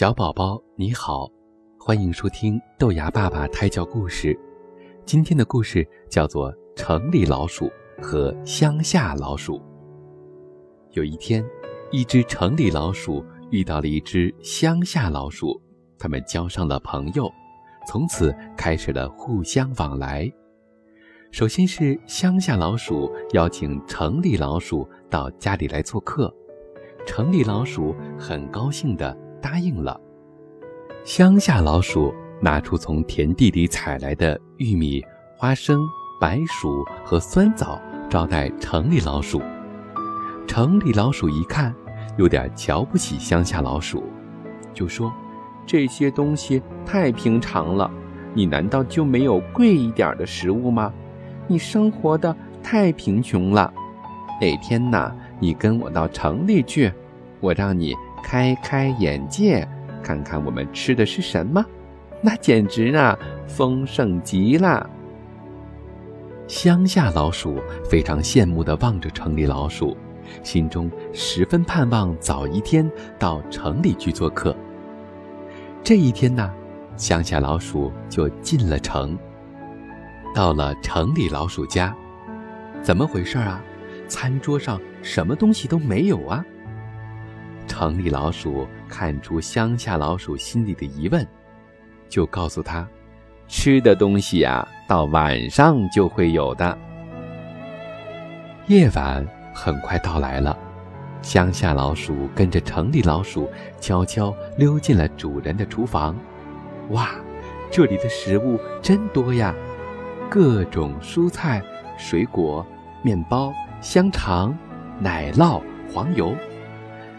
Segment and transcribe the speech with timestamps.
[0.00, 1.30] 小宝宝你好，
[1.78, 4.34] 欢迎收听豆芽爸爸胎教故事。
[5.04, 9.58] 今天的故事叫做《城里老鼠和乡下老鼠》。
[10.92, 11.44] 有一天，
[11.90, 15.60] 一只城里老鼠遇到了一只乡下老鼠，
[15.98, 17.30] 他们交上了朋友，
[17.86, 20.26] 从此开始了互相往来。
[21.30, 26.34] 首先是乡下老鼠邀请城里老鼠到家里来做客，
[27.04, 29.14] 城里老鼠很高兴的。
[29.40, 30.00] 答应了。
[31.04, 35.02] 乡下老鼠拿出从田地里采来的玉米、
[35.36, 35.80] 花生、
[36.20, 39.40] 白薯和酸枣，招待城里老鼠。
[40.46, 41.74] 城里老鼠一看，
[42.18, 44.04] 有点瞧不起乡下老鼠，
[44.74, 45.12] 就说
[45.64, 47.90] ：“这些东西太平常了，
[48.34, 50.92] 你难道就没有贵一点的食物吗？
[51.46, 53.72] 你生活的太贫穷了。
[54.40, 56.92] 哪天呐，你跟我到城里去，
[57.40, 59.66] 我让你。”开开眼界，
[60.02, 61.64] 看看我们吃的是什么，
[62.22, 64.88] 那简直啊丰盛极了。
[66.46, 69.96] 乡下老鼠非常羡慕地望着城里老鼠，
[70.42, 74.54] 心中十分盼望早一天到城里去做客。
[75.82, 76.52] 这一天呢，
[76.96, 79.16] 乡下老鼠就进了城，
[80.34, 81.94] 到了城里老鼠家，
[82.82, 83.62] 怎么回事啊？
[84.08, 86.44] 餐桌上什么东西都没有啊？
[87.80, 91.26] 城里老鼠看出乡下老鼠心里的疑问，
[92.10, 92.86] 就告诉他
[93.48, 96.76] ：“吃的东西呀，到晚上就会有的。”
[98.68, 100.54] 夜晚很快到来了，
[101.22, 103.48] 乡下老鼠跟着城里老鼠
[103.80, 106.14] 悄悄溜进了主人的厨房。
[106.90, 107.12] 哇，
[107.70, 109.54] 这里的食物真多呀！
[110.28, 111.62] 各种蔬菜、
[111.96, 112.62] 水果、
[113.00, 114.54] 面包、香肠、
[114.98, 116.36] 奶酪、黄油。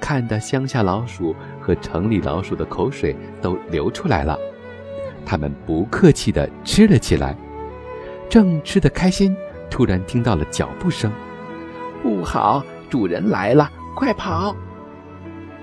[0.00, 4.38] 看得乡下老鼠和城里老鼠的口水都流出来了，
[5.26, 7.36] 他们不客气地吃了起来。
[8.28, 9.36] 正吃得开心，
[9.70, 11.10] 突然听到了脚步声，
[12.02, 14.54] 不好，主人来了，快跑！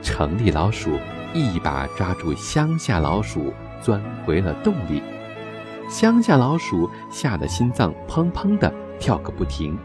[0.02, 1.00] 城里老鼠
[1.34, 5.02] 一把抓住乡下老鼠，钻回了洞里。
[5.88, 9.78] 乡下老鼠吓得心脏砰砰地跳个不停，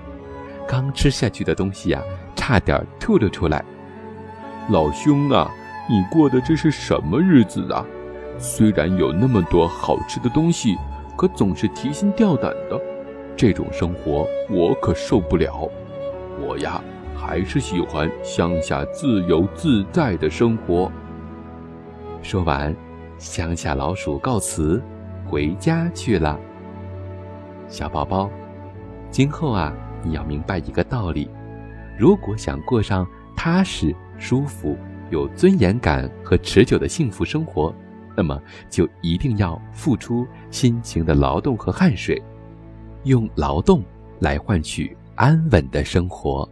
[0.66, 2.02] 刚吃下去的东西呀，
[2.34, 3.64] 差点吐了出来。
[4.68, 5.50] 老兄啊，
[5.88, 7.84] 你过的这是什么日子啊？
[8.38, 10.76] 虽然有那么多好吃的东西，
[11.16, 12.80] 可总是提心吊胆的，
[13.36, 15.68] 这种生活我可受不了。
[16.40, 16.80] 我呀，
[17.16, 20.90] 还是喜欢乡下自由自在的生活。
[22.22, 22.74] 说完，
[23.18, 24.80] 乡下老鼠告辞，
[25.26, 26.38] 回家去了。
[27.66, 28.30] 小宝宝，
[29.10, 29.72] 今后啊，
[30.04, 31.28] 你要明白一个道理：
[31.98, 33.04] 如果想过上
[33.36, 33.94] 踏实。
[34.20, 34.76] 舒服、
[35.10, 37.74] 有尊严感和持久的幸福生活，
[38.14, 42.22] 那么就一定要付出辛勤的劳动和汗水，
[43.04, 43.82] 用劳动
[44.20, 46.48] 来换取安稳的生活。